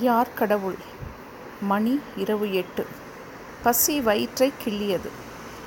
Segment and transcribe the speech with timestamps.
[0.00, 0.74] யார் கடவுள்?
[1.60, 2.86] மணி இரவு எட்டு.
[3.62, 5.08] பசி வயிற்றை கிள்ளியது.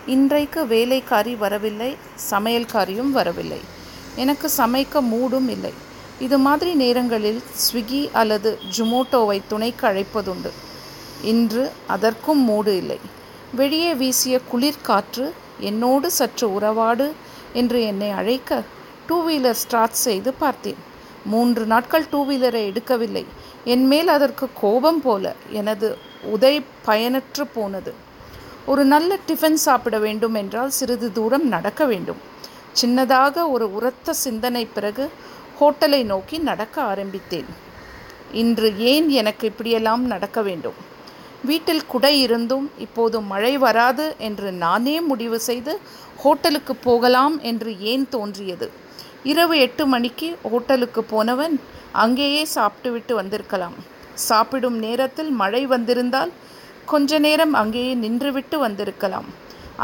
[0.05, 1.95] இன்றைக்கு வேலைக்காரி வரவில்லை
[2.31, 3.59] சமையல்காரியும் வரவில்லை.
[4.15, 5.73] எனக்கு சமைக்க மூடும் இல்லை.
[6.19, 10.51] இது மாதிரி நேரங்களில் ஸ்விக்கி அல்லது ஜுமோட்டோவை துணைக்கு அழைப்பதுண்டு.
[11.21, 12.99] இன்று அதற்கும் மூடு இல்லை.
[13.55, 17.13] வெளியே வீசிய குளிர்காற்று என்னோடு சற்று உறவாடு
[17.53, 18.63] என்று என்னை அழைக்க
[19.07, 20.86] டூ வீலர் ஸ்டார்ட் செய்து பார்த்தேன்.
[21.31, 23.23] மூன்று நாட்கள் டூ வீலரை எடுக்கவில்லை.
[23.65, 25.87] என்மேல் அதற்கு கோபம் போல எனது
[26.33, 26.53] உதை
[26.85, 27.91] பயனற்று போனது.
[28.65, 32.21] ஒரு நல்ல டிஃபன் சாப்பிட வேண்டும் என்றால் சிறிது தூரம் நடக்க வேண்டும்.
[32.81, 35.05] சின்னதாக ஒரு உரத்த சிந்தனை பிறகு
[35.59, 37.49] ஹோட்டலை நோக்கி நடக்க ஆரம்பித்தேன்.
[38.31, 40.77] இன்று ஏன் எனக்கு இப்படியெல்லாம் நடக்க வேண்டும்?
[41.45, 45.73] வீட்டில் குடை இருந்தும் இப்போது மழை வராது என்று நானே முடிவு செய்து
[46.23, 48.67] ஹோட்டலுக்கு போகலாம் என்று ஏன் தோன்றியது?
[49.29, 51.55] இரவு எட்டு மணிக்கு ஹோட்டலுக்கு போனவன்
[52.03, 53.77] அங்கேயே சாப்பிட்டுவிட்டு வந்திருக்கலாம்.
[54.27, 56.31] சாப்பிடும் நேரத்தில் மழை வந்திருந்தால்
[56.91, 59.27] கொஞ்ச நேரம் அங்கேயே நின்றுவிட்டு வந்திருக்கலாம்.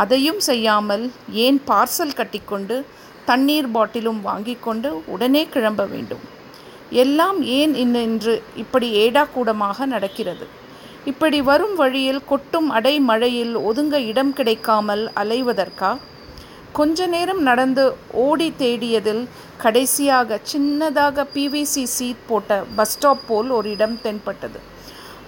[0.02, 1.04] அதையும் செய்யாமல்
[1.46, 2.76] ஏன் பார்சல் கட்டிக்கொண்டு
[3.30, 6.24] தண்ணீர் பாட்டிலும் வாங்கி கொண்டு உடனே கிளம்ப வேண்டும்?
[7.04, 10.46] எல்லாம் ஏன் இன்னின்று இப்படி ஏடாக்கூடமாக நடக்கிறது?
[11.12, 15.92] இப்படி வரும் வழியில் கொட்டும் அடை மழையில் ஒதுங்க இடம் கிடைக்காமல் அலைவதற்கா?
[16.78, 17.84] கொஞ்ச நேரம் நடந்து
[18.26, 19.24] ஓடி தேடியதில்
[19.64, 24.60] கடைசியாக சின்னதாக பிவிசி சீட் போட்ட பஸ் ஸ்டாப் போல் ஒரு இடம் தென்பட்டது.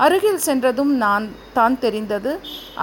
[0.06, 1.26] அருகில் சென்றதும் நான்
[1.58, 2.32] தான் தெரிந்தது.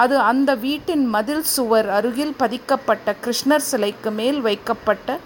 [0.03, 5.19] அது அந்த வீட்டின் மதில் சுவர் அருகில் பதிக்கப்பட்ட கிருஷ்ணர் சிலைக்கு மேல் வைக்கப்பட்ட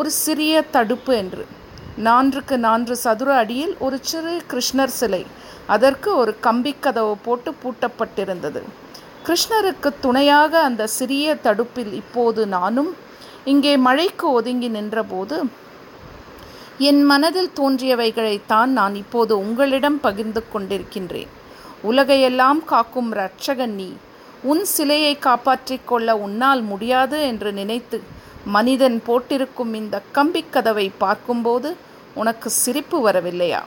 [0.00, 1.46] ஒரு சிறிய தடுப்பு என்று.
[2.08, 5.22] நான்குக்கு நான்கு சதுர அடியில் ஒரு சிறு கிருஷ்ணர் சிலை.
[5.76, 8.62] அதற்கு ஒரு கம்பிக்கதவு போட்டு பூட்டப்பட்டிருந்தது.
[9.30, 12.96] கிருஷ்ணருக்கு துணையாக அந்த சிறிய தடுப்பில் இப்போது நானும்
[13.44, 15.44] இங்கே மழைக்கு ஒதுங்கி நின்றபோது
[16.78, 21.28] என் மனதில் தோன்றியவைகளைத்தான் நான் இப்போது உங்களிடம் பகிர்ந்து கொண்டிருக்கின்றேன்.
[21.90, 23.92] உலகையெல்லாம் காக்கும் இரட்சகன் நீ.
[24.42, 28.02] உன் சிலையை காப்பாற்றிக் கொள்ள உன்னால் முடியாது என்று நினைத்து
[28.44, 31.76] மனிதன் போட்டிருக்கும் இந்த கம்பிக்கதவை பார்க்கும்போது
[32.14, 33.60] உனக்கு சிரிப்பு வரவில்லையா?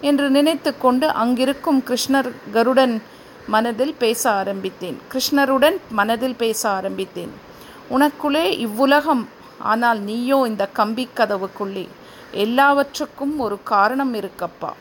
[0.00, 3.02] என்று நினைத்து கொண்டு அங்கிருக்கும் கிருஷ்ணர் கருடன்
[3.46, 5.00] மனதில் பேச ஆரம்பித்தேன்.
[5.12, 7.32] கிருஷ்ணருடன் மனதில் பேச ஆரம்பித்தேன்.
[7.90, 9.28] உனக்குள்ளே இவ்வுலகம்.
[9.58, 11.88] ஆனால் நீயோ இந்த கம்பி கதவுக்குள்ளே.
[12.32, 14.72] எல்லாவற்றுக்கும் ஒரு காரணம் இருக்கப்பா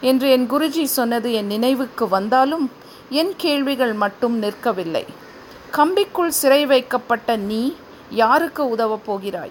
[0.00, 2.70] என்று என் குருஜி சொன்னது என் நினைவுக்கு வந்தாலும்
[3.10, 5.04] என் கேள்விகள் மட்டும் நிற்கவில்லை.
[5.72, 7.76] கம்பிக்குள் சிறை வைக்கப்பட்ட நீ
[8.10, 9.50] யாருக்கு உதவப் போகிறாய்?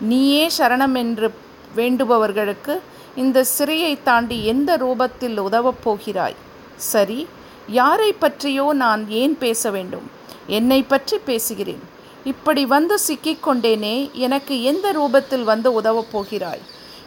[0.00, 1.34] நீயே சரணம் என்று
[1.76, 2.78] வேண்டுபவர்களுக்கு
[3.16, 6.34] இந்த சிறையை தாண்டி எந்த ரூபத்தில் உதவப் போகிறாய்?
[6.76, 7.28] சரி
[7.68, 10.10] யாரை பற்றியோ நான் ஏன் பேச வேண்டும்?
[10.46, 11.80] என்னை பற்றி பேசுகிறேன்.
[12.24, 16.60] இப்படி வந்து சிக்கிக்கொண்டேனே எனக்கு எந்த ரூபத்தில் வந்து உதவப் போகிறாய்?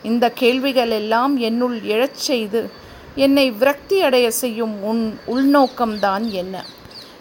[0.04, 2.70] இந்த கேள்விகள் எல்லாம் என்னுள் எழச் செய்து
[3.16, 6.66] என்னை விரக்தி அடைய செய்யும் உன் உள்நோக்கம்தான் என்ன?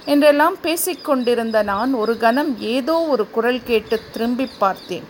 [0.05, 5.05] என்றெல்லாம் பேசிக்கொண்டிருந்த நான் ஒரு கணம் ஏதோ ஒரு குரல் கேட்டு திரும்பி பார்த்தேன்.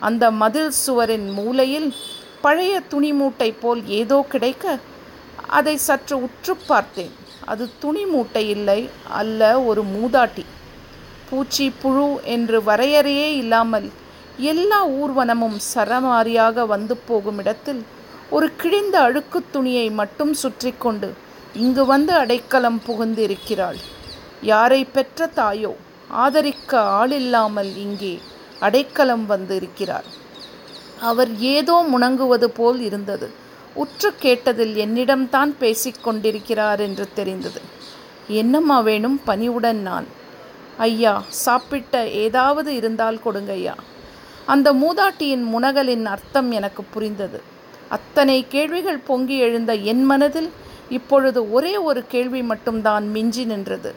[0.00, 1.94] அந்த மதில் சுவரின் மூலையில்
[2.40, 4.78] பழைய துணி மூட்டை போல் ஏதோ கிடைக்க
[5.46, 7.12] அதை சற்று உற்று பார்த்தேன்.
[7.44, 8.80] அது துணி மூட்டை இல்லை
[9.20, 10.44] அல்ல ஒரு மூதாட்டி.
[11.30, 13.88] பூச்சி புழு என்று வரையறையே இல்லாமல்
[14.52, 17.82] எல்லா ஊர்வனமும் சரமாரியாக வந்து போகும் இடத்தில்
[18.30, 21.08] ஒரு கிழிந்த அழுக்கு துணியை மட்டும் சுற்றி கொண்டு
[21.54, 23.78] இங்கு வந்து அடைக்கலம் புகுந்திருக்கிறாள்
[24.42, 25.72] யாரை பெற்ற தாயோ
[26.24, 28.14] ஆதரிக்க ஆளில்லாமல் இங்கே
[28.60, 30.08] அடைக்கலம் வந்து இருக்கிறார்.
[31.00, 33.28] அவர் ஏதோ முணங்குவது போல் இருந்தது.
[33.74, 37.60] உற்று கேட்டதில் என்னிடம்தான் பேசிக்கொண்டிருக்கிறார் என்று தெரிந்தது.
[38.28, 39.20] என்னம்மா வேணும்?
[39.24, 40.06] பணிவுடன் நான்.
[40.78, 43.74] ஐயா சாப்பிட்ட ஏதாவது இருந்தால் கொடுங்க ஐயா
[44.46, 47.42] அந்த மூதாட்டியின் முனகலின் அர்த்தம் எனக்கு புரிந்தது.
[47.88, 50.50] அத்தனை கேள்விகள் பொங்கி எழுந்த என் மனதில்
[50.88, 53.94] இப்பொழுது ஒரே ஒரு கேள்வி மட்டும்தான் மிஞ்சி நின்றது.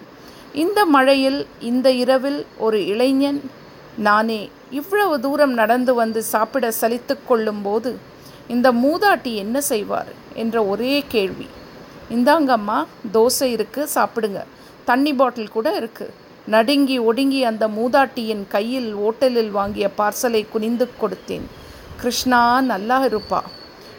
[0.53, 3.51] இந்த மழையில் இந்த இரவில் ஒரு இளைஞன்
[3.97, 7.97] நானே இவ்வளவு தூரம் நடந்து வந்து சாப்பிட சலித்து கொள்ளும்போது
[8.47, 11.47] இந்த மூதாட்டி என்ன செய்வார் என்ற ஒரே கேள்வி.
[12.09, 14.43] இந்தாங்கம்மா தோசை இருக்குது சாப்பிடுங்க.
[14.85, 16.09] தண்ணி பாட்டில் கூட இருக்குது
[16.45, 21.45] நடுங்கி ஒடுங்கி அந்த மூதாட்டியின் கையில் ஓட்டலில் வாங்கிய பார்சலை குனிந்து கொடுத்தேன்.
[22.01, 23.41] கிருஷ்ணா நல்லா இருப்பா.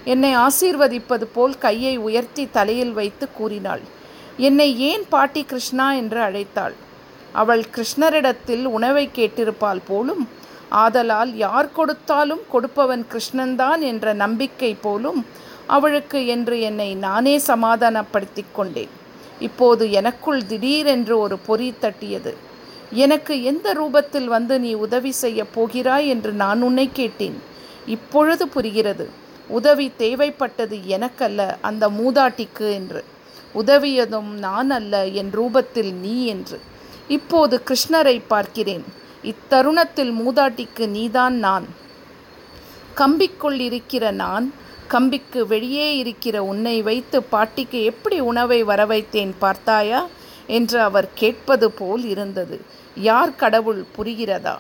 [0.05, 3.81] என்னை ஆசீர்வதிப்பது போல் கையை உயர்த்தி தலையில் வைத்து கூறினாள்.
[4.37, 6.75] என்னை ஏன் பாட்டி கிருஷ்ணா என்று அழைத்தாள்?
[7.33, 10.29] அவள் கிருஷ்ணரிடத்தில் உணவை கேட்டிருப்பாள் போலும்
[10.71, 15.27] ஆதலால் யார் கொடுத்தாலும் கொடுப்பவன் கிருஷ்ணன்தான் என்ற நம்பிக்கை போலும்
[15.67, 18.89] அவளுக்கு என்று என்னை நானே சமாதானப்படுத்தி கொண்டேன்.
[19.39, 22.35] இப்போது எனக்குள் திடீரென்று ஒரு பொறி தட்டியது.
[22.93, 27.41] எனக்கு எந்த ரூபத்தில் வந்து நீ உதவி செய்ய போகிறாய் என்று நான் உன்னை கேட்டேன்.
[27.87, 29.11] இப்பொழுது புரிகிறது.
[29.49, 33.05] உதவி தேவைப்பட்டது எனக்கல்ல அந்த மூதாட்டிக்கு என்று.
[33.55, 36.61] உதவியதும் நான் அல்ல என் ரூபத்தில் நீ என்று.
[37.09, 38.85] இப்போது கிருஷ்ணரை பார்க்கிறேன்.
[39.25, 41.67] இத்தருணத்தில் மூதாட்டிக்கு நீதான் நான்.
[42.97, 44.55] கம்பிக்குள் இருக்கிற நான்
[44.89, 50.07] கம்பிக்கு வெளியே இருக்கிற உன்னை வைத்து பாட்டிக்கு எப்படி உணவை வரவைத்தேன் பார்த்தாயா?
[50.47, 52.61] என்று அவர் கேட்பது போல் இருந்தது.
[52.95, 54.59] யார் கடவுள் புரிகிறதா?